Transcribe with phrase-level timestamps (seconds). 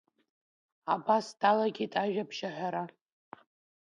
[0.93, 2.83] Абас далагеит ажәабжь аҳәара.